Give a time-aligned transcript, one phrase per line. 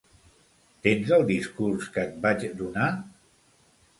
[0.85, 2.91] Tens el discurs que et vaig donar?